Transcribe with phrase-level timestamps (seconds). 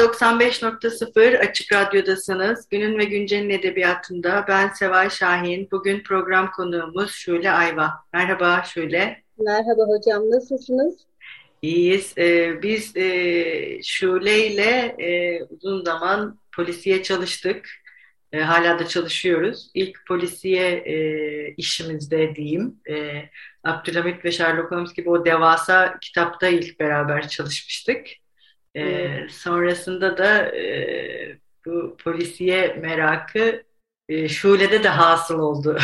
[0.00, 2.68] 95.0 Açık Radyo'dasınız.
[2.68, 5.68] Günün ve Güncel'in edebiyatında ben Seval Şahin.
[5.72, 7.90] Bugün program konuğumuz Şule Ayva.
[8.12, 9.22] Merhaba Şule.
[9.38, 10.94] Merhaba hocam, nasılsınız?
[11.62, 12.14] İyiyiz.
[12.18, 17.68] Ee, biz e, Şule ile e, uzun zaman polisiye çalıştık.
[18.32, 19.70] E, hala da çalışıyoruz.
[19.74, 20.94] İlk polisiye e,
[21.56, 22.80] işimizde diyeyim.
[22.90, 23.22] E,
[23.64, 28.06] Abdülhamit ve Sherlock Holmes gibi o devasa kitapta ilk beraber çalışmıştık.
[28.76, 33.62] E, sonrasında da e, bu polisiye merakı
[34.08, 35.78] e, Şule'de de hasıl oldu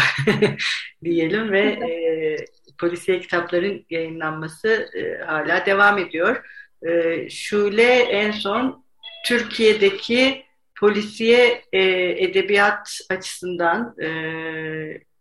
[1.04, 2.36] diyelim ve e,
[2.78, 6.44] polisiye kitapların yayınlanması e, hala devam ediyor.
[6.86, 8.84] E, Şule en son
[9.26, 10.46] Türkiye'deki
[10.80, 11.80] polisiye e,
[12.24, 14.08] edebiyat açısından, e,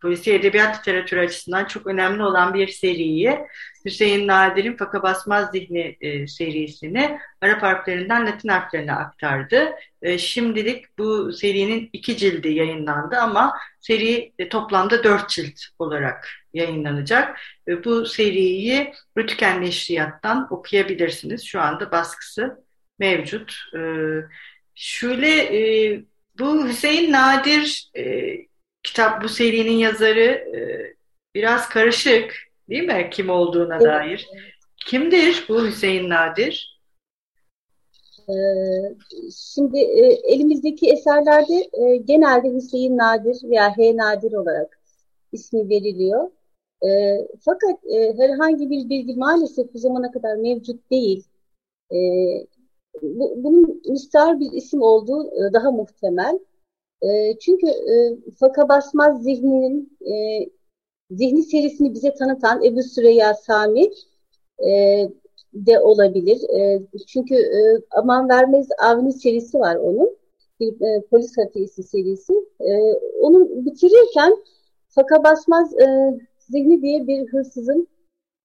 [0.06, 3.40] polisiye edebiyat literatürü açısından çok önemli olan bir seriyi,
[3.86, 9.72] Hüseyin Nadir'in Faka Basmaz Zihni e, serisini Arap harflerinden Latin harflerine aktardı.
[10.02, 17.40] E, şimdilik bu serinin iki cildi yayınlandı ama seri e, toplamda dört cilt olarak yayınlanacak.
[17.68, 21.44] E, bu seriyi Rütüken Neşriyat'tan okuyabilirsiniz.
[21.44, 22.64] Şu anda baskısı
[23.00, 23.56] mevcut.
[23.76, 23.80] E,
[24.76, 26.02] şöyle e,
[26.40, 28.36] bu Hüseyin Nadir e,
[28.86, 30.60] kitap bu serinin yazarı e,
[31.36, 32.36] biraz karışık
[32.70, 33.86] değil mi kim olduğuna evet.
[33.86, 34.28] dair.
[34.86, 36.76] Kimdir bu Hüseyin Nadir?
[38.30, 38.34] Ee,
[39.54, 44.80] şimdi e, elimizdeki eserlerde e, genelde Hüseyin Nadir veya H Nadir olarak
[45.32, 46.30] ismi veriliyor.
[47.40, 47.80] Fakat
[48.18, 51.24] herhangi bir bilgi maalesef bu zamana kadar mevcut değil.
[53.36, 56.40] bunun müstahar bir isim olduğu daha muhtemel.
[57.40, 57.68] Çünkü
[58.40, 59.98] Faka Basmaz zihninin
[61.12, 63.92] zihni serisini bize tanıtan Ebu Süreyya Sami
[65.56, 66.50] de olabilir.
[66.50, 70.18] E, çünkü e, Aman Vermez Avni serisi var onun.
[70.60, 72.34] Bir e, polis ateisi serisi.
[72.60, 74.38] E, onu bitirirken
[74.88, 77.88] Faka Basmaz e, Zihni diye bir hırsızın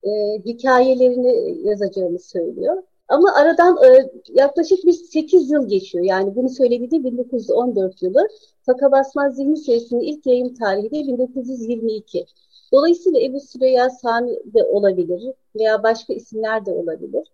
[0.03, 0.11] e,
[0.45, 2.83] hikayelerini yazacağını söylüyor.
[3.11, 6.05] Ama aradan e, yaklaşık bir 8 yıl geçiyor.
[6.05, 8.29] Yani bunu söylediği de 1914 yılı.
[8.67, 12.27] Faka Basmaz Zihni serisinin ilk yayın tarihi de 1922.
[12.73, 15.23] Dolayısıyla Ebu Süreyya Sami de olabilir
[15.57, 17.27] veya başka isimler de olabilir.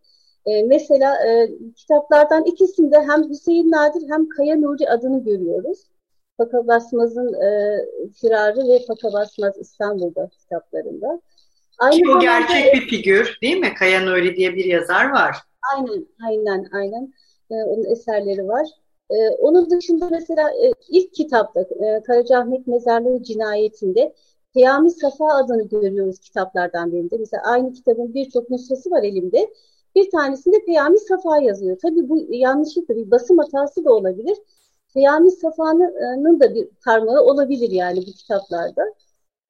[0.47, 5.79] E, mesela e, kitaplardan ikisinde hem Hüseyin Nadir hem Kaya Nuri adını görüyoruz.
[6.37, 7.79] Faka Basmaz'ın e,
[8.21, 11.21] Firarı ve Faka Basmaz İstanbul'da kitaplarında.
[11.79, 13.75] Aynı Ki o gerçek bir figür değil mi?
[13.79, 15.37] Kaya Nuri diye bir yazar var.
[15.75, 17.13] Aynen, aynen, aynen.
[17.51, 18.67] E, onun eserleri var.
[19.11, 24.15] E, onun dışında mesela e, ilk kitapta e, Karacaahmet Mezarlığı Cinayeti'nde
[24.55, 27.17] Peyami Safa adını görüyoruz kitaplardan birinde.
[27.19, 29.51] Mesela aynı kitabın birçok nüshası var elimde.
[29.95, 31.79] Bir tanesinde Peyami Safa yazıyor.
[31.83, 34.37] Tabii bu yanlışlıkla bir basım hatası da olabilir.
[34.95, 38.83] Peyami Safa'nın da bir parmağı olabilir yani bu kitaplarda.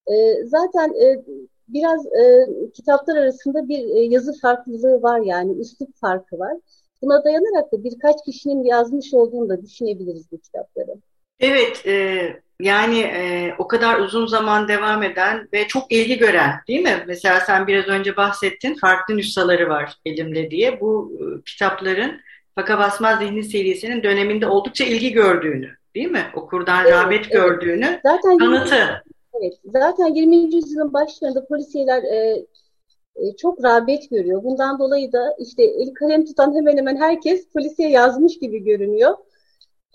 [0.06, 1.24] E, zaten e,
[1.68, 6.52] biraz e, kitaplar arasında bir e, yazı farklılığı var yani üslup farkı var.
[7.02, 10.90] Buna dayanarak da birkaç kişinin yazmış olduğunu da düşünebiliriz bu kitapları.
[11.40, 12.26] Evet, e,
[12.60, 17.04] yani e, o kadar uzun zaman devam eden ve çok ilgi gören değil mi?
[17.06, 20.80] Mesela sen biraz önce bahsettin farklı nüshaları var elimde diye.
[20.80, 22.20] Bu e, kitapların
[22.54, 26.26] Faka Basmaz Zihni serisinin döneminde oldukça ilgi gördüğünü değil mi?
[26.34, 27.32] Okurdan evet, rağbet evet.
[27.32, 29.02] gördüğünü zaten kanıtı.
[29.42, 30.36] 20, evet, zaten 20.
[30.36, 32.46] yüzyılın başlarında polisiyeler e,
[33.16, 34.44] e, çok rağbet görüyor.
[34.44, 39.16] Bundan dolayı da işte el kalem tutan hemen hemen herkes polisiye yazmış gibi görünüyor.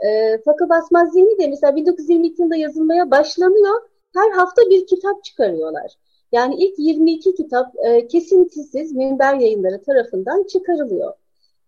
[0.05, 3.81] E, Faka Basmaz Zihni de mesela 1922 yılında yazılmaya başlanıyor.
[4.15, 5.91] Her hafta bir kitap çıkarıyorlar.
[6.31, 11.13] Yani ilk 22 kitap e, kesintisiz Minber yayınları tarafından çıkarılıyor.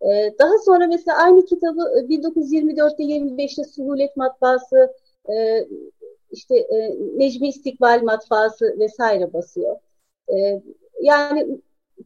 [0.01, 4.93] E, daha sonra mesela aynı kitabı 1924'te 25'te Suhulet Matbaası,
[5.29, 5.67] e,
[6.33, 9.75] işte e, Necmi İstikbal Matbaası vesaire basıyor.
[10.29, 10.61] E,
[11.01, 11.61] yani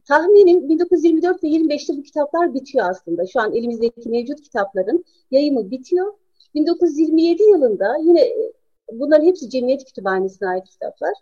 [0.08, 3.26] tahminim 1924 ve 25'te bu kitaplar bitiyor aslında.
[3.26, 6.14] Şu an elimizdeki mevcut kitapların yayımı bitiyor.
[6.54, 8.52] 1927 yılında yine e,
[8.92, 11.12] bunların hepsi Cemiyet Kütüphanesi'ne ait kitaplar.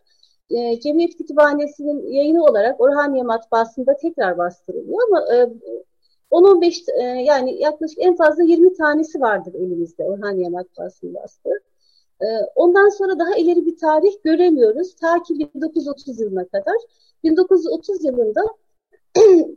[0.50, 5.48] e, Cemiyet Kütüphanesi'nin yayını olarak Orhaniye Matbaası'nda tekrar bastırılıyor ama e,
[6.30, 11.60] 10-15 e, yani yaklaşık en fazla 20 tanesi vardır elimizde Orhaniye Matbaası'nın bastığı.
[12.22, 14.96] E, ondan sonra daha ileri bir tarih göremiyoruz.
[14.96, 16.76] Ta ki 1930 yılına kadar.
[17.24, 18.42] 1930 yılında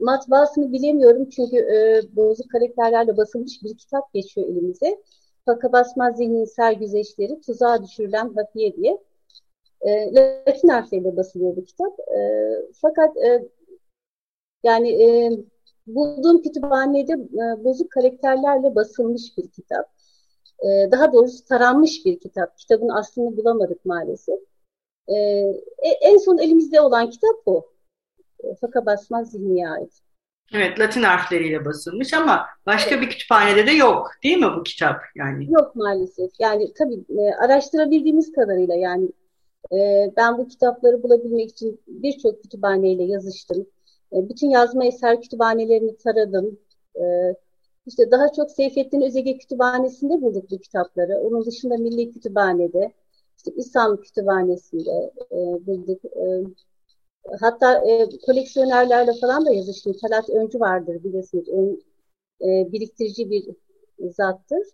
[0.00, 5.02] matbaasını bilemiyorum çünkü e, bozuk karakterlerle basılmış bir kitap geçiyor elimize.
[5.44, 8.98] Faka basmaz zihnin sergüzeşleri, tuzağa düşürülen hafiye diye.
[9.80, 12.00] E, Latin harfleriyle basılıyor bu kitap.
[12.00, 12.20] E,
[12.82, 13.48] fakat e,
[14.62, 15.30] yani e,
[15.86, 19.97] bulduğum kütüphanede e, bozuk karakterlerle basılmış bir kitap.
[20.62, 22.58] E, daha doğrusu taranmış bir kitap.
[22.58, 24.38] Kitabın aslını bulamadık maalesef.
[25.08, 25.14] E,
[25.78, 27.72] e en son elimizde olan kitap bu.
[28.44, 29.92] E, Faka basmaz zihniye ait.
[30.52, 33.02] Evet, Latin harfleriyle basılmış ama başka evet.
[33.02, 35.52] bir kütüphanede de yok, değil mi bu kitap yani?
[35.52, 36.30] Yok maalesef.
[36.38, 39.08] Yani tabii e, araştırabildiğimiz kadarıyla yani
[39.72, 43.66] e, ben bu kitapları bulabilmek için birçok kütüphaneyle yazıştım.
[44.12, 46.58] E, bütün yazma eser kütüphanelerini taradım.
[46.96, 47.02] E,
[47.88, 51.18] işte daha çok Seyfettin Özege Kütüphanesi'nde bulduk bu kitapları.
[51.20, 52.92] Onun dışında Milli Kütüphane'de,
[53.36, 56.04] işte İslam Kütüphanesi'nde e, bulduk.
[56.04, 56.24] E,
[57.40, 59.92] hatta e, koleksiyonerlerle falan da yazıştım.
[59.92, 61.48] Talat Öncü vardır bilirsiniz.
[61.48, 61.82] Ön,
[62.40, 63.44] e, biriktirici bir
[64.10, 64.66] zattır.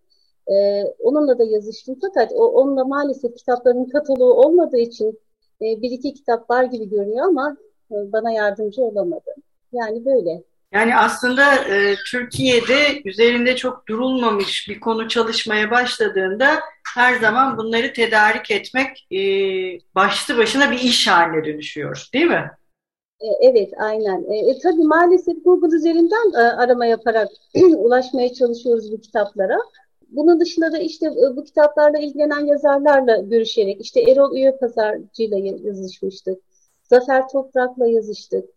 [0.49, 1.99] E, onunla da yazıştım.
[2.00, 5.20] Fakat o, onunla maalesef kitapların kataloğu olmadığı için
[5.62, 7.56] e, bir iki kitap var gibi görünüyor ama
[7.90, 9.34] e, bana yardımcı olamadı.
[9.72, 10.43] Yani böyle.
[10.74, 16.60] Yani aslında e, Türkiye'de üzerinde çok durulmamış bir konu çalışmaya başladığında
[16.94, 19.18] her zaman bunları tedarik etmek e,
[19.94, 22.50] başlı başına bir iş haline dönüşüyor değil mi?
[23.20, 24.24] E, evet aynen.
[24.32, 27.28] E, e, tabii maalesef Google üzerinden e, arama yaparak
[27.76, 29.58] ulaşmaya çalışıyoruz bu kitaplara.
[30.08, 36.38] Bunun dışında da işte e, bu kitaplarla ilgilenen yazarlarla görüşerek işte Erol Üye Pazarcı'yla yazışmıştık.
[36.82, 38.53] Zafer Toprak'la yazıştık.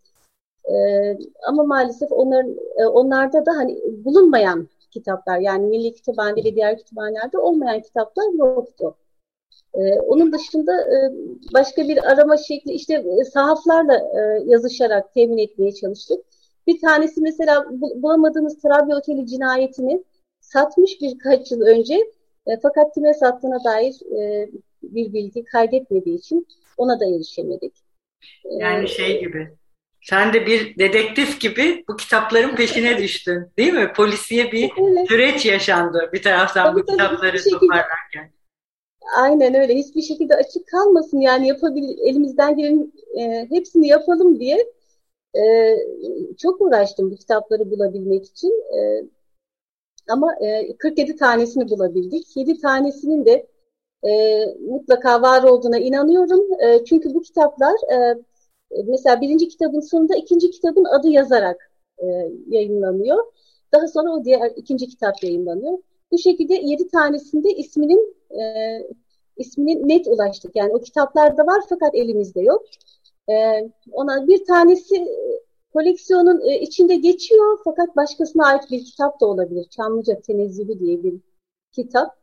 [0.68, 6.78] Ee, ama maalesef onların, e, onlarda da hani bulunmayan kitaplar yani Milli Kütüphane ve diğer
[6.78, 8.96] kütüphanelerde olmayan kitaplar yoktu.
[9.74, 11.12] Ee, onun dışında e,
[11.54, 16.24] başka bir arama şekli işte e, sahaflarla e, yazışarak temin etmeye çalıştık.
[16.66, 20.04] Bir tanesi mesela bu, bulamadığımız Trabya Oteli cinayetini
[20.40, 21.94] satmış birkaç yıl önce
[22.46, 24.50] e, fakat kime sattığına dair e,
[24.82, 27.74] bir bilgi kaydetmediği için ona da erişemedik.
[28.44, 29.57] Yani ee, şey gibi
[30.10, 33.92] sen de bir dedektif gibi bu kitapların peşine düştün değil mi?
[33.96, 35.08] Polisiye bir evet.
[35.08, 38.30] süreç yaşandı bir taraftan tabii, bu tabii, kitapları şekilde, toparlarken.
[39.16, 39.74] Aynen öyle.
[39.74, 44.72] Hiçbir şekilde açık kalmasın yani yapabil elimizden gelen e, hepsini yapalım diye
[45.36, 45.74] e,
[46.38, 48.52] çok uğraştım bu kitapları bulabilmek için.
[48.78, 49.04] E,
[50.08, 52.36] ama e, 47 tanesini bulabildik.
[52.36, 53.46] 7 tanesinin de
[54.08, 56.62] e, mutlaka var olduğuna inanıyorum.
[56.62, 58.18] E, çünkü bu kitaplar e,
[58.86, 62.06] mesela birinci kitabın sonunda ikinci kitabın adı yazarak e,
[62.48, 63.24] yayınlanıyor.
[63.72, 65.78] Daha sonra o diğer ikinci kitap yayınlanıyor.
[66.12, 68.42] Bu şekilde yedi tanesinde isminin e,
[69.36, 70.56] isminin net ulaştık.
[70.56, 72.64] Yani o kitaplarda var fakat elimizde yok.
[73.30, 73.34] E,
[73.92, 75.08] ona bir tanesi
[75.72, 79.66] koleksiyonun e, içinde geçiyor fakat başkasına ait bir kitap da olabilir.
[79.70, 81.14] Çamlıca Tenezzülü diye bir
[81.72, 82.18] kitap.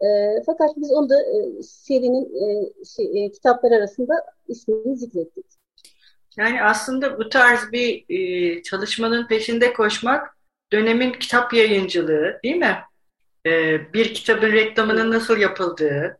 [0.00, 0.06] E,
[0.46, 4.14] fakat biz onu da e, serinin e, şey, e, kitaplar arasında
[4.48, 5.55] ismini zikrettik.
[6.36, 10.36] Yani aslında bu tarz bir e, çalışmanın peşinde koşmak
[10.72, 12.76] dönemin kitap yayıncılığı değil mi?
[13.46, 13.52] E,
[13.92, 16.18] bir kitabın reklamının nasıl yapıldığı,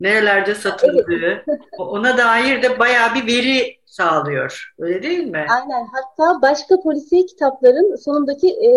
[0.00, 1.60] nerelerde satıldığı, evet.
[1.78, 4.74] ona dair de bayağı bir veri sağlıyor.
[4.78, 5.46] Öyle değil mi?
[5.50, 5.86] Aynen.
[5.92, 8.70] Hatta başka polisiye kitapların sonundaki e,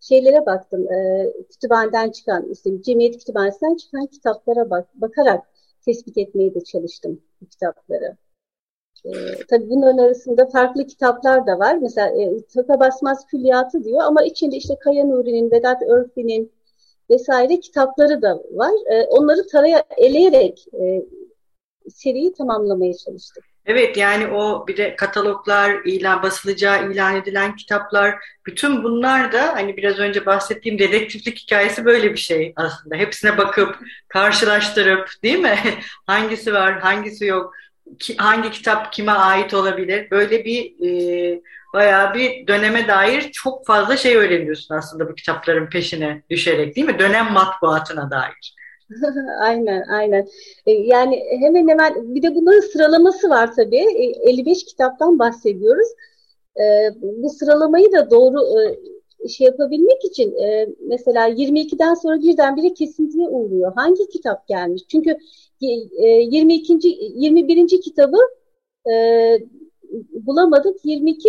[0.00, 0.92] şeylere baktım.
[0.92, 5.44] E, kütüphaneden çıkan, işte Cemiyet Kütüphanesi'nden çıkan kitaplara bak, bakarak
[5.84, 8.16] tespit etmeye de çalıştım bu kitapları.
[9.04, 9.10] E,
[9.50, 11.78] tabii bunların arasında farklı kitaplar da var.
[11.82, 16.52] Mesela e, Basmaz Külliyatı diyor ama içinde işte Kaya Nuri'nin, Vedat Örfi'nin
[17.10, 18.72] vesaire kitapları da var.
[18.90, 21.02] E, onları taraya eleyerek e,
[21.90, 23.44] seriyi tamamlamaya çalıştık.
[23.66, 28.14] Evet yani o bir de kataloglar, ilan basılacağı ilan edilen kitaplar,
[28.46, 32.96] bütün bunlar da hani biraz önce bahsettiğim dedektiflik hikayesi böyle bir şey aslında.
[32.96, 33.78] Hepsine bakıp,
[34.08, 35.58] karşılaştırıp değil mi?
[36.06, 37.54] hangisi var, hangisi yok,
[37.98, 40.10] ki, hangi kitap kime ait olabilir?
[40.10, 41.42] Böyle bir e,
[41.74, 46.98] bayağı bir döneme dair çok fazla şey öğreniyorsun aslında bu kitapların peşine düşerek değil mi?
[46.98, 48.54] Dönem matbuatına dair.
[49.40, 50.28] aynen, aynen.
[50.66, 53.76] E, yani hemen hemen bir de bunların sıralaması var tabii.
[53.76, 55.88] E, 55 kitaptan bahsediyoruz.
[56.56, 56.64] E,
[57.02, 63.72] bu sıralamayı da doğru e, şey yapabilmek için e, mesela 22'den sonra birdenbire kesintiye uğruyor.
[63.76, 64.82] Hangi kitap gelmiş?
[64.88, 65.18] Çünkü
[65.66, 66.78] 22.
[67.14, 67.80] 21.
[67.80, 68.18] kitabı
[68.92, 68.94] e,
[70.12, 70.84] bulamadık.
[70.84, 71.28] 22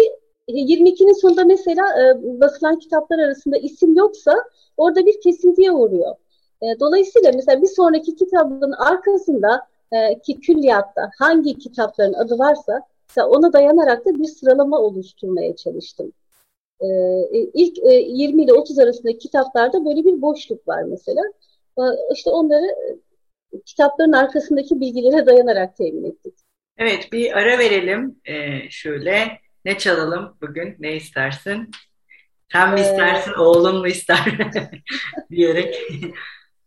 [0.49, 4.33] 22'nin sonunda mesela e, basılan kitaplar arasında isim yoksa
[4.77, 6.15] orada bir kesintiye uğruyor.
[6.61, 12.81] E, dolayısıyla mesela bir sonraki kitabın arkasında e, ki külliyatta hangi kitapların adı varsa
[13.17, 16.11] ona dayanarak da bir sıralama oluşturmaya çalıştım.
[16.81, 16.87] E,
[17.53, 21.21] ilk e, 20 ile 30 arasındaki kitaplarda böyle bir boşluk var mesela.
[21.77, 22.97] E, işte onları e,
[23.65, 26.33] kitapların arkasındaki bilgilere dayanarak temin ettik.
[26.77, 29.39] Evet bir ara verelim ee, şöyle.
[29.65, 30.75] Ne çalalım bugün?
[30.79, 31.71] Ne istersin?
[32.51, 34.17] Sen mi ee, istersin, oğlum mu ister
[35.31, 35.81] diyerek.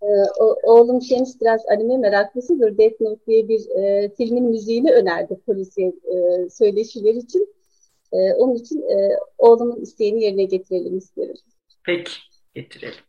[0.03, 0.07] Ee,
[0.41, 2.79] o, oğlum Şems biraz anime meraklısıdır.
[2.79, 7.55] Death Note diye bir e, filmin müziğini önerdi polisiye e, söyleşiler için.
[8.13, 11.37] E, onun için e, oğlumun isteğini yerine getirelim isterim.
[11.85, 12.13] Peki,
[12.55, 13.01] getirelim.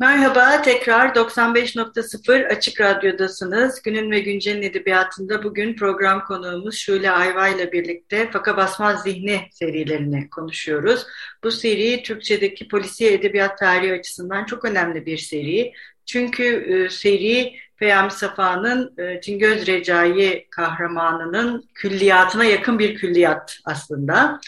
[0.00, 3.82] Merhaba, tekrar 95.0 Açık Radyo'dasınız.
[3.82, 10.30] Günün ve Güncel'in edebiyatında bugün program konuğumuz Şule Ayva ile birlikte Faka Basmaz Zihni serilerini
[10.30, 11.06] konuşuyoruz.
[11.44, 15.72] Bu seri Türkçedeki polisiye edebiyat tarihi açısından çok önemli bir seri.
[16.06, 24.40] Çünkü e, seri Peyami Safa'nın e, Cingöz Recai kahramanının külliyatına yakın bir külliyat aslında.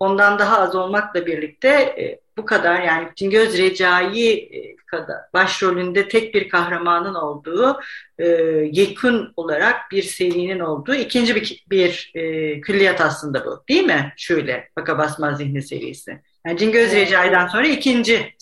[0.00, 6.34] Ondan daha az olmakla birlikte e, bu kadar yani Cingöz Recai e, kadar başrolünde tek
[6.34, 7.80] bir kahramanın olduğu
[8.18, 8.26] e,
[8.72, 14.12] yekun olarak bir serinin olduğu ikinci bir, bir e, külliyat aslında bu değil mi?
[14.16, 16.20] Şöyle Baka Basmaz Zihni serisi.
[16.46, 17.06] Yani Cingöz evet.
[17.06, 18.34] Recai'den sonra ikinci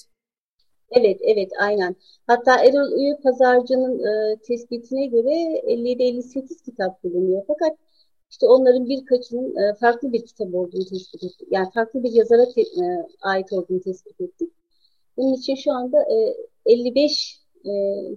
[0.90, 1.96] Evet, evet, aynen.
[2.26, 7.42] Hatta Erol Üye Pazarcı'nın e, tespitine göre 57-58 kitap bulunuyor.
[7.46, 7.78] Fakat
[8.30, 11.48] işte onların birkaçının e, farklı bir kitap olduğunu tespit ettik.
[11.50, 12.84] Yani farklı bir yazara te, e,
[13.20, 14.52] ait olduğunu tespit ettik.
[15.16, 16.16] Bunun için şu anda e,
[16.72, 17.70] 55 e,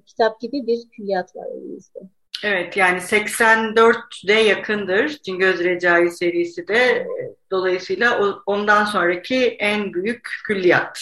[0.05, 1.99] kitap gibi bir külliyat var elimizde.
[2.43, 7.07] Evet yani 84'de yakındır Cingöz Recai serisi de
[7.51, 10.99] dolayısıyla ondan sonraki en büyük külliyat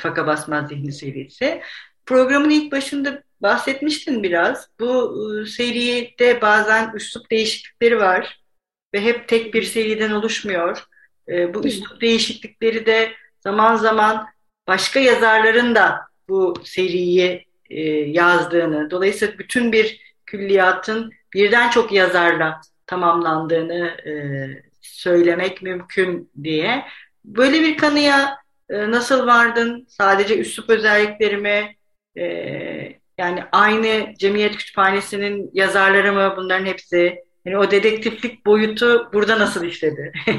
[0.00, 1.60] Faka Basmaz Zihni serisi.
[2.06, 4.68] Programın ilk başında bahsetmiştin biraz.
[4.80, 8.40] Bu e, seride bazen üslup değişiklikleri var
[8.94, 10.84] ve hep tek bir seriden oluşmuyor.
[11.28, 14.26] E, bu üslup değişiklikleri de zaman zaman
[14.68, 17.48] başka yazarların da bu seriyi
[18.06, 24.12] yazdığını, dolayısıyla bütün bir külliyatın birden çok yazarla tamamlandığını e,
[24.80, 26.84] söylemek mümkün diye.
[27.24, 28.38] Böyle bir kanıya
[28.70, 29.86] e, nasıl vardın?
[29.88, 31.76] Sadece üslup özelliklerimi
[32.18, 37.24] e, yani aynı Cemiyet Kütüphanesi'nin yazarları mı bunların hepsi?
[37.44, 40.12] Yani o dedektiflik boyutu burada nasıl işledi?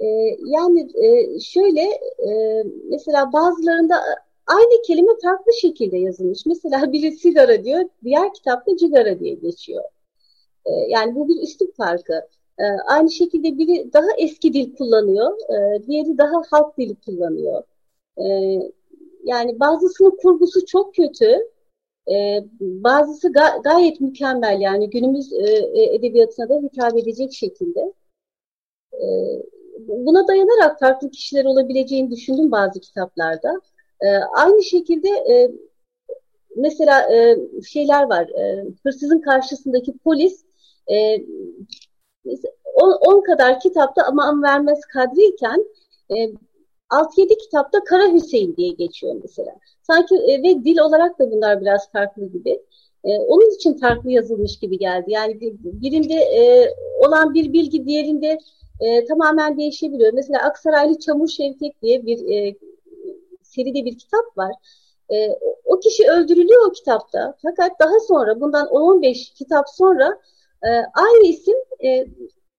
[0.00, 0.06] e,
[0.44, 1.80] yani e, şöyle
[2.28, 4.02] e, mesela bazılarında
[4.46, 6.46] Aynı kelime farklı şekilde yazılmış.
[6.46, 9.84] Mesela biri sigara diyor, diğer kitapta cigara diye geçiyor.
[10.66, 12.12] Ee, yani bu bir üslup farkı.
[12.58, 17.62] Ee, aynı şekilde biri daha eski dil kullanıyor, e, diğeri daha halk dili kullanıyor.
[18.18, 18.24] Ee,
[19.24, 21.48] yani bazısının kurgusu çok kötü,
[22.10, 27.92] e, bazısı ga gayet mükemmel yani günümüz e, e edebiyatına da hitap edecek şekilde.
[28.92, 29.06] E,
[29.78, 33.60] buna dayanarak farklı kişiler olabileceğini düşündüm bazı kitaplarda.
[34.00, 35.50] E, aynı şekilde e,
[36.56, 38.28] mesela e, şeyler var.
[38.28, 40.44] E, hırsızın karşısındaki polis
[40.90, 41.24] e,
[42.74, 45.64] 10 kadar kitapta ama vermez kadriyken
[46.10, 46.14] e,
[46.94, 49.54] 6-7 kitapta Kara Hüseyin diye geçiyor mesela.
[49.82, 52.62] Sanki e, ve dil olarak da bunlar biraz farklı gibi.
[53.04, 55.10] E, onun için farklı yazılmış gibi geldi.
[55.10, 56.74] Yani birinde e,
[57.06, 58.38] olan bir bilgi diğerinde
[58.80, 60.12] e, tamamen değişebiliyor.
[60.12, 62.54] Mesela Aksaraylı Çamur Şevket diye bir e,
[63.42, 64.52] seride bir kitap var.
[65.12, 67.34] E, o kişi öldürülüyor o kitapta.
[67.42, 70.20] Fakat daha sonra bundan 15 kitap sonra
[70.62, 72.06] e, aynı isim e,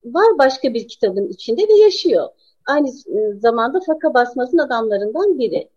[0.05, 2.29] var başka bir kitabın içinde ve yaşıyor.
[2.65, 5.69] Aynı e, zamanda Faka Basmaz'ın adamlarından biri.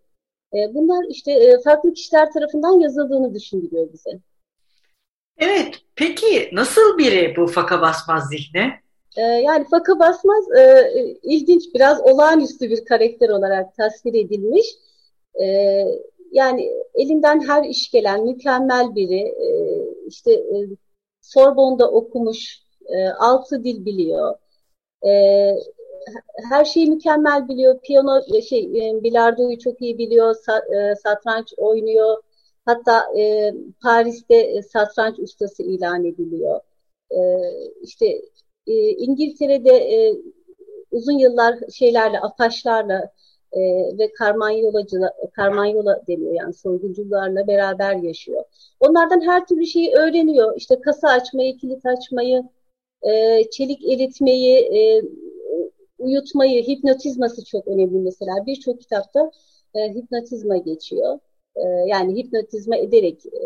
[0.55, 4.11] E, bunlar işte e, farklı kişiler tarafından yazıldığını düşündürüyor bize.
[5.39, 8.73] Evet, peki nasıl biri bu Faka Basmaz zihni?
[9.17, 14.67] E, yani Faka Basmaz e, ilginç, biraz olağanüstü bir karakter olarak tasvir edilmiş.
[15.43, 15.47] E,
[16.33, 19.49] yani elinden her iş gelen mükemmel biri, e,
[20.07, 20.57] işte e,
[21.21, 24.35] Sorbon'da okumuş, e, altı dil biliyor.
[25.07, 25.11] E,
[26.51, 27.81] her şeyi mükemmel biliyor.
[27.81, 30.35] Piyano, şey, e, bilardoyu çok iyi biliyor.
[30.75, 32.23] E, satranç oynuyor.
[32.67, 36.61] Hatta e, Paris'te e, satranç ustası ilan ediliyor.
[37.11, 37.19] E,
[37.83, 38.07] işte
[38.67, 40.17] e, İngiltere'de e,
[40.91, 43.13] uzun yıllar şeylerle, apaçlarla
[43.53, 43.61] e,
[43.99, 44.97] ve karmanyolacı,
[45.33, 48.45] karmanyola deniyor yani soyguncularla beraber yaşıyor.
[48.81, 50.57] Onlardan her türlü şeyi öğreniyor.
[50.57, 52.43] İşte kasa açmayı, kilit açmayı,
[53.03, 55.03] e, çelik eritmeyi, e,
[55.99, 58.47] uyutmayı, hipnotizması çok önemli mesela.
[58.47, 59.31] Birçok kitapta
[59.75, 61.19] e, hipnotizma geçiyor.
[61.57, 63.43] E, yani hipnotizma ederek e,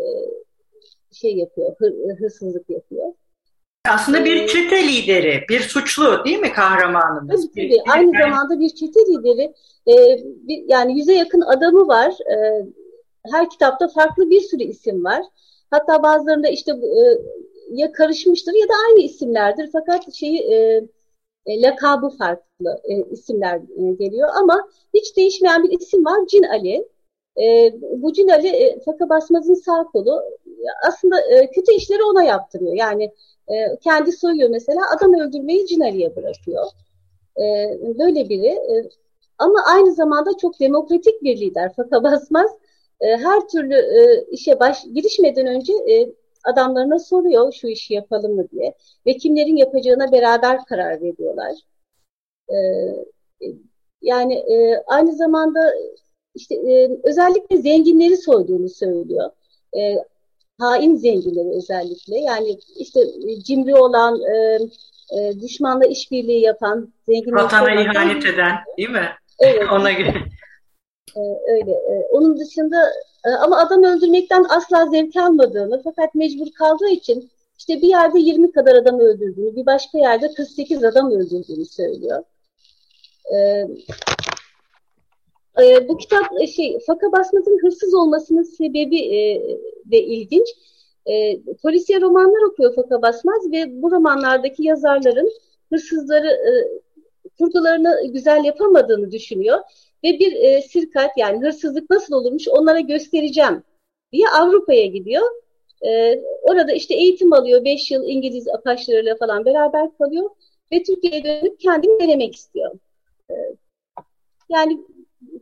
[1.11, 3.13] şey yapıyor, hır, hırsızlık yapıyor.
[3.89, 7.41] Aslında bir ee, çete lideri, bir suçlu değil mi kahramanımız?
[7.41, 7.81] Tabii tabii.
[7.91, 8.23] Aynı yani...
[8.23, 9.53] zamanda bir çete lideri.
[9.87, 12.13] E, bir, yani yüze yakın adamı var.
[12.31, 12.65] E,
[13.31, 15.21] her kitapta farklı bir sürü isim var.
[15.71, 17.01] Hatta bazılarında işte e,
[17.71, 19.69] ya karışmıştır ya da aynı isimlerdir.
[19.73, 20.83] Fakat şeyi e,
[21.45, 24.29] e, lakabı farklı e, isimler e, geliyor.
[24.41, 26.27] Ama hiç değişmeyen bir isim var.
[26.27, 26.87] Cin Ali.
[27.41, 30.21] E, bu Cin Ali e, Faka Basmaz'ın sağ kolu.
[30.87, 32.73] Aslında e, kötü işleri ona yaptırıyor.
[32.73, 33.03] Yani
[33.47, 33.53] e,
[33.83, 36.65] kendi soyuyor mesela adam öldürmeyi Cinali'ye bırakıyor.
[37.37, 37.43] E,
[37.99, 38.47] böyle biri.
[38.47, 38.89] E,
[39.37, 41.73] ama aynı zamanda çok demokratik bir lider.
[41.75, 42.51] Faka Basmaz
[43.01, 46.09] e, her türlü e, işe baş girişmeden önce e,
[46.43, 48.73] adamlarına soruyor şu işi yapalım mı diye.
[49.05, 51.51] Ve kimlerin yapacağına beraber karar veriyorlar.
[52.49, 52.55] E,
[53.45, 53.47] e
[54.01, 55.73] yani e, aynı zamanda
[56.35, 59.29] işte e, özellikle zenginleri soyduğunu söylüyor.
[59.77, 59.95] E,
[60.59, 62.17] hain zenginleri özellikle.
[62.19, 64.59] Yani işte e, cimri olan, e,
[65.17, 67.43] e, düşmanla işbirliği yapan, zenginleri...
[67.43, 69.09] Vatana ihanet eden değil mi?
[69.39, 69.63] Evet.
[69.71, 70.13] Ona göre.
[71.15, 71.21] E,
[71.51, 71.71] öyle.
[71.71, 72.91] E, onun dışında
[73.25, 78.51] e, ama adam öldürmekten asla zevk almadığını fakat mecbur kaldığı için işte bir yerde 20
[78.51, 82.23] kadar adam öldürdüğünü, bir başka yerde 48 adam öldürdüğünü söylüyor.
[83.33, 83.37] E,
[85.63, 89.41] e, bu kitap e, şey Faka Basmaz'ın hırsız olmasının sebebi e,
[89.85, 90.47] de ilginç.
[91.05, 95.31] E, polisiye romanlar okuyor Faka Basmaz ve bu romanlardaki yazarların
[95.69, 96.51] hırsızları e,
[97.39, 99.59] kurgularını güzel yapamadığını düşünüyor
[100.03, 103.63] ve bir e, sirkat yani hırsızlık nasıl olurmuş onlara göstereceğim
[104.11, 105.29] diye Avrupa'ya gidiyor.
[105.85, 107.65] E, orada işte eğitim alıyor.
[107.65, 110.29] Beş yıl İngiliz apaçlarıyla falan beraber kalıyor
[110.71, 112.71] ve Türkiye'ye dönüp kendini denemek istiyor.
[113.31, 113.33] E,
[114.49, 114.79] yani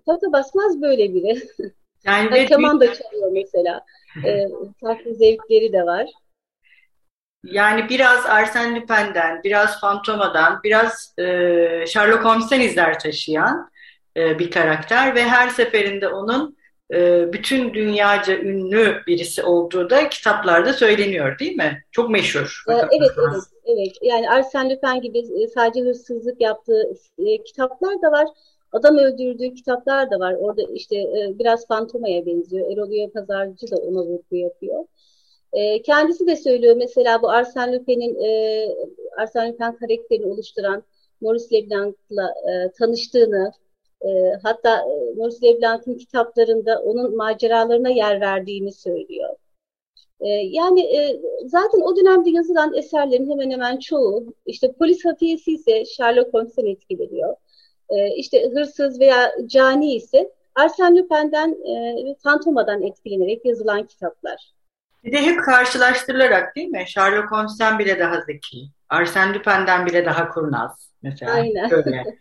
[0.05, 1.41] Fata Basmaz böyle biri.
[2.05, 3.85] Yani, yani keman da çalıyor mesela.
[4.25, 4.47] E,
[4.81, 6.09] farklı zevkleri de var.
[7.43, 11.23] Yani biraz Arsène Lupin'den, biraz Fantoma'dan, biraz e,
[11.87, 13.70] Sherlock Holmes'ten izler taşıyan
[14.17, 16.57] e, bir karakter ve her seferinde onun
[16.93, 21.83] e, bütün dünyaca ünlü birisi olduğu da kitaplarda söyleniyor değil mi?
[21.91, 22.63] Çok meşhur.
[22.69, 23.97] E, evet, evet, evet.
[24.01, 26.93] Yani Arsène Lupin gibi sadece hırsızlık yaptığı
[27.45, 28.27] kitaplar da var.
[28.71, 30.33] Adam öldürdüğü kitaplar da var.
[30.33, 30.95] Orada işte
[31.39, 32.71] biraz Fantoma'ya benziyor.
[32.71, 34.85] Erol Pazarcı da ona vurgu yapıyor.
[35.83, 38.67] Kendisi de söylüyor mesela bu Arsène Lupin'in e,
[39.17, 40.83] Lupin karakterini oluşturan
[41.21, 42.33] Maurice Leblanc'la
[42.79, 43.51] tanıştığını
[44.01, 44.09] e,
[44.43, 49.29] hatta e, Maurice Leblanc'ın kitaplarında onun maceralarına yer verdiğini söylüyor.
[50.19, 55.85] E, yani e, zaten o dönemde yazılan eserlerin hemen hemen çoğu işte polis hafiyesi ise
[55.85, 57.35] Sherlock Holmes'ten etkileniyor.
[57.89, 64.51] E, işte hırsız veya cani ise Arsène Lupin'den e, Fantoma'dan etkilenerek yazılan kitaplar.
[65.03, 66.83] Bir de hep karşılaştırılarak değil mi?
[66.87, 68.57] Sherlock Holmes'ten bile daha zeki.
[68.89, 71.31] Arsène Lupin'den bile daha kurnaz mesela.
[71.31, 71.73] Aynen.
[71.73, 72.03] Öyle.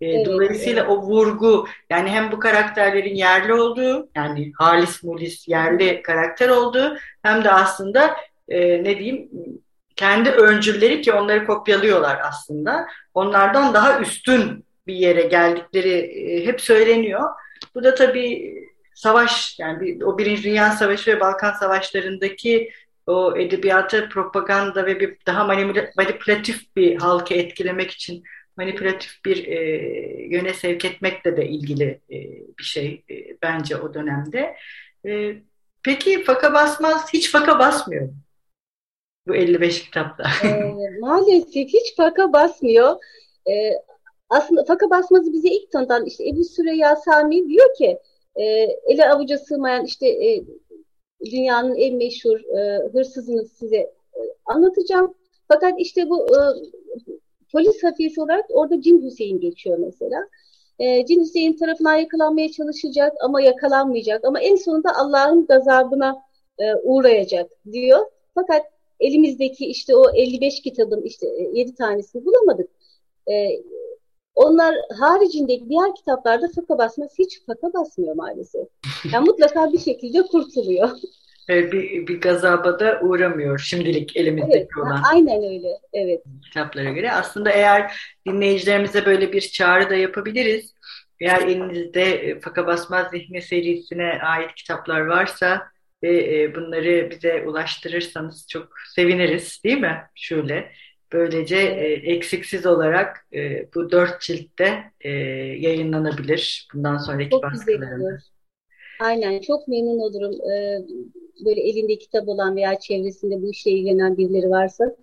[0.00, 0.90] E, evet, Dolayısıyla evet.
[0.90, 7.44] o vurgu yani hem bu karakterlerin yerli olduğu yani halis mulis yerli karakter olduğu hem
[7.44, 8.16] de aslında
[8.48, 9.28] e, ne diyeyim
[9.96, 12.86] kendi öncülleri ki onları kopyalıyorlar aslında.
[13.14, 17.30] Onlardan daha üstün bir yere geldikleri e, hep söyleniyor.
[17.74, 18.54] Bu da tabii
[18.94, 22.70] savaş yani bir, o Birinci Dünya Savaşı ve Balkan Savaşları'ndaki
[23.06, 25.44] o edebiyatı propaganda ve bir daha
[25.96, 28.22] manipülatif bir halkı etkilemek için
[28.56, 29.58] manipülatif bir e,
[30.30, 32.18] yöne sevk etmekle de ilgili e,
[32.58, 34.56] bir şey e, bence o dönemde.
[35.06, 35.34] E,
[35.82, 38.08] peki faka basmaz, hiç faka basmıyor
[39.26, 40.24] bu 55 kitapta.
[40.44, 42.96] E, maalesef hiç faka basmıyor.
[43.48, 43.52] E,
[44.30, 47.98] aslında faka basmazı bize ilk tanıtan işte Ebu Süreyya Sami diyor ki
[48.36, 48.42] e,
[48.86, 50.44] ele avuca sığmayan işte e,
[51.24, 55.14] dünyanın en meşhur e, hırsızını size e, anlatacağım.
[55.48, 56.40] Fakat işte bu e,
[57.54, 60.28] polis hafiyesi olarak orada Cin Hüseyin geçiyor mesela.
[60.78, 66.22] E, Cin Hüseyin tarafından yakalanmaya çalışacak ama yakalanmayacak ama en sonunda Allah'ın gazabına
[66.58, 68.06] e, uğrayacak diyor.
[68.34, 68.62] Fakat
[69.00, 72.70] elimizdeki işte o 55 kitabın işte 7 e, tanesini bulamadık.
[73.30, 73.62] E,
[74.34, 78.68] onlar haricinde diğer kitaplarda faka basması hiç faka basmıyor maalesef.
[79.12, 80.90] Yani mutlaka bir şekilde kurtuluyor.
[81.48, 85.02] Bir, bir gazaba da uğramıyor şimdilik elimizdeki evet, olan.
[85.12, 86.22] Aynen öyle, evet.
[86.44, 87.12] Kitaplara göre.
[87.12, 90.74] Aslında eğer dinleyicilerimize böyle bir çağrı da yapabiliriz.
[91.20, 95.66] Eğer elinizde e, Faka Basmaz Zihni serisine ait kitaplar varsa
[96.02, 100.02] ve e, bunları bize ulaştırırsanız çok seviniriz değil mi?
[100.14, 100.72] Şöyle.
[101.12, 103.26] Böylece e, eksiksiz olarak
[103.74, 104.84] bu dört ciltte
[105.58, 108.18] yayınlanabilir bundan sonraki çok baskılarında.
[109.00, 110.50] Aynen çok memnun olurum.
[110.50, 110.78] Ee,
[111.44, 114.96] böyle elinde kitap olan veya çevresinde bu işle ilgilenen birileri varsa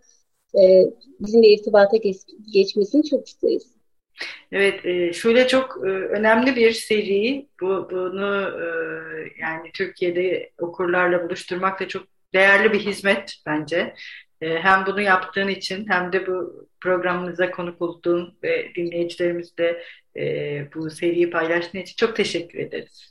[0.55, 0.83] e,
[1.19, 2.17] bizimle irtibata geç,
[2.53, 3.75] geçmesini çok isteriz.
[4.51, 7.47] Evet, e, şöyle çok e, önemli bir seri.
[7.61, 8.67] Bu bunu e,
[9.41, 13.93] yani Türkiye'de okurlarla buluşturmak da çok değerli bir hizmet bence.
[14.41, 19.83] Hem bunu yaptığın için hem de bu programımıza konuk olduğun ve dinleyicilerimizle
[20.17, 20.23] e,
[20.75, 23.10] bu seriyi paylaştığın için çok teşekkür ederiz.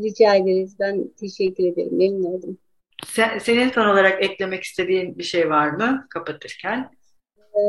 [0.00, 0.76] Rica ederiz.
[0.80, 1.98] Ben teşekkür ederim.
[1.98, 2.58] Memnun oldum.
[3.06, 6.90] Sen, senin son olarak eklemek istediğin bir şey var mı kapatırken?
[7.38, 7.60] Ee,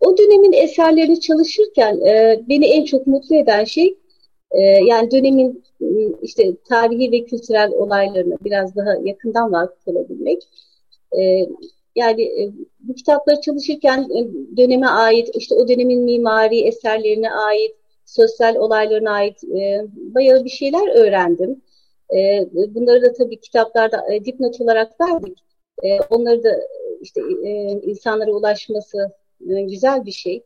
[0.00, 3.96] o dönemin eserlerini çalışırken e, beni en çok mutlu eden şey
[4.50, 5.64] e, yani dönemin
[6.22, 10.42] işte tarihi ve kültürel olaylarına biraz daha yakından vakıf olabilmek.
[11.18, 11.46] E,
[11.96, 17.76] yani e, bu kitapları çalışırken e, döneme ait, işte o dönemin mimari eserlerine ait,
[18.10, 21.62] sosyal olaylarına ait e, bayağı bir şeyler öğrendim.
[22.16, 25.38] E, bunları da tabii kitaplarda e, dipnot olarak verdik.
[25.82, 26.60] E, onları da
[27.00, 29.12] işte e, insanlara ulaşması
[29.48, 30.44] e, güzel bir şey.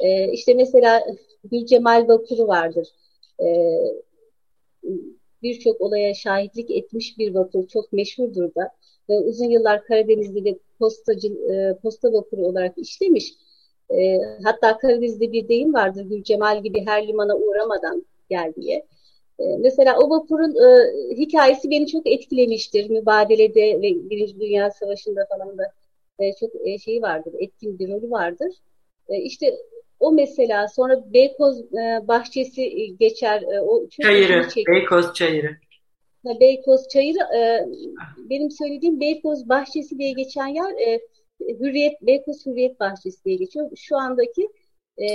[0.00, 1.02] E, işte mesela
[1.44, 2.88] Gülcemal Vakuru vardır.
[3.40, 3.46] E,
[5.42, 8.70] Birçok olaya şahitlik etmiş bir vakur, çok meşhurdur da.
[9.08, 13.34] E, uzun yıllar Karadeniz'de de postacı, e, posta vapuru olarak işlemiş.
[13.90, 18.86] E, hatta Karadeniz'de bir deyim vardır, Gülcemal gibi her limana uğramadan gel diye.
[19.38, 22.90] E, mesela o vapurun e, hikayesi beni çok etkilemiştir.
[22.90, 25.72] Mübadelede ve Birinci Dünya Savaşı'nda falan da
[26.18, 28.54] e, çok e, şeyi vardır, etkin bir rolü vardır.
[29.08, 29.54] E, işte
[30.00, 33.42] o mesela sonra Beykoz e, bahçesi e, geçer.
[33.42, 35.56] E, o çayırı, Beykoz çayırı.
[36.40, 37.68] Beykoz çayırı e,
[38.16, 41.00] benim söylediğim Beykoz bahçesi diye geçen yer e,
[41.48, 43.70] Hürriyet Beykoz Hürriyet Bahçesi diye geçiyor.
[43.76, 44.48] Şu andaki
[44.98, 45.08] e,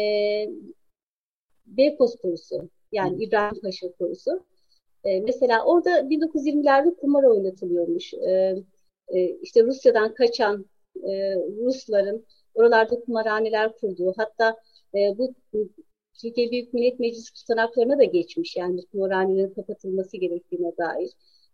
[1.66, 4.46] Beykoz Korusu yani İbrahim Paşa Korusu.
[5.04, 8.14] E, mesela orada 1920'lerde kumar oynatılıyormuş.
[8.14, 8.56] E,
[9.08, 10.66] e, işte Rusya'dan kaçan
[10.96, 14.56] e, Rusların oralarda kumarhaneler kurduğu hatta
[14.96, 15.34] e, bu
[16.22, 21.10] Türkiye Büyük Millet Meclisi tutanaklarına da geçmiş yani kumarhanelerin kapatılması gerektiğine dair.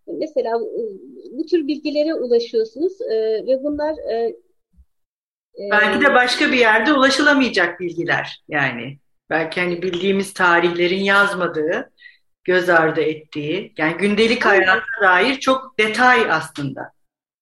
[0.08, 0.82] Mesela e,
[1.38, 4.36] bu tür bilgilere ulaşıyorsunuz e, ve bunlar e,
[5.72, 8.98] belki de başka bir yerde ulaşılamayacak bilgiler yani.
[9.30, 11.92] Belki hani bildiğimiz tarihlerin yazmadığı,
[12.44, 16.82] göz ardı ettiği, yani gündelik hayata dair çok detay aslında.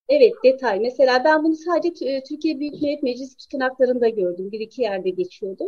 [0.10, 0.80] Evet detay.
[0.80, 4.52] Mesela ben bunu sadece Türkiye Büyük Millet Meclisi tutanaklarında gördüm.
[4.52, 5.66] Bir iki yerde geçiyordu.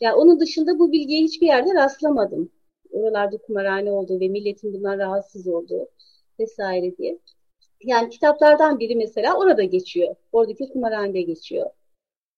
[0.00, 2.50] Yani onun dışında bu bilgiye hiçbir yerde rastlamadım.
[2.90, 5.88] Oralarda kumarhane olduğu ve milletin bundan rahatsız olduğu
[6.40, 7.18] vesaire diye.
[7.84, 10.14] Yani kitaplardan biri mesela orada geçiyor.
[10.32, 11.70] Oradaki kumarhanede geçiyor.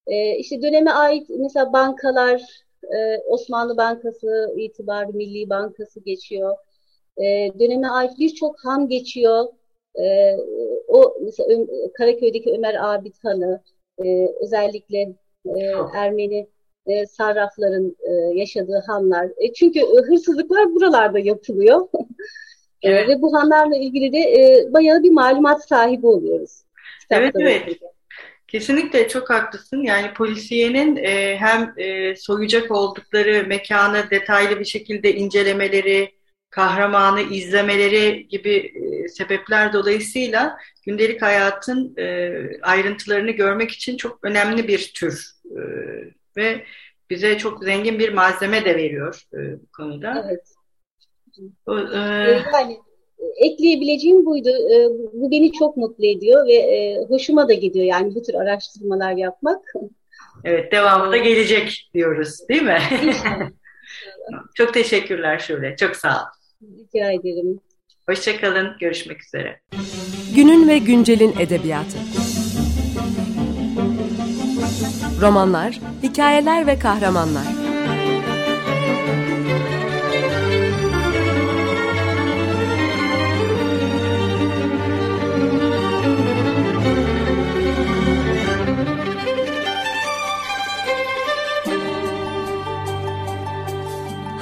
[0.07, 2.43] Ee, işte döneme ait mesela bankalar,
[2.83, 6.57] e, Osmanlı Bankası, İtibar Milli Bankası geçiyor.
[7.19, 7.25] E,
[7.61, 9.45] döneme ait birçok han geçiyor.
[10.01, 10.37] E,
[10.89, 13.63] o mesela Karaköy'deki Ömer Abid Hanı,
[14.05, 14.99] e, özellikle
[15.47, 15.61] e,
[15.95, 16.49] Ermeni
[16.87, 19.31] e, sarrafların e, yaşadığı hanlar.
[19.37, 21.89] E, çünkü hırsızlıklar buralarda yapılıyor.
[22.85, 23.09] E, evet.
[23.09, 26.51] ve bu hanlarla ilgili de e, bayağı bir malumat sahibi oluyoruz.
[27.11, 27.79] Evet, evet.
[28.49, 29.83] Kesinlikle çok haklısın.
[29.83, 36.11] Yani polisiyenin e, hem e, soyacak oldukları mekanı detaylı bir şekilde incelemeleri,
[36.51, 44.93] kahramanı izlemeleri gibi e, sebepler dolayısıyla gündelik hayatın e, ayrıntılarını görmek için çok önemli bir
[44.95, 45.61] tür e,
[46.37, 46.65] ve
[47.11, 50.25] bize çok zengin bir malzeme de veriyor e, bu konuda.
[50.29, 50.54] Evet.
[51.67, 51.99] O, e,
[52.53, 52.79] yani
[53.37, 54.49] ekleyebileceğim buydu.
[54.49, 59.13] E, bu beni çok mutlu ediyor ve e, hoşuma da gidiyor yani bu tür araştırmalar
[59.13, 59.61] yapmak.
[60.45, 62.79] Evet, devamı da gelecek diyoruz değil mi?
[64.55, 66.27] çok teşekkürler Şule, çok sağ ol.
[66.63, 67.61] Rica ederim.
[68.09, 69.61] Hoşçakalın, görüşmek üzere.
[70.35, 71.99] Günün ve güncelin edebiyatı.
[75.21, 77.64] Romanlar, hikayeler ve kahramanlar.